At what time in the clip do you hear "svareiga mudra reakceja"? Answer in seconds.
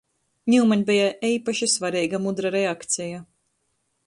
1.75-3.23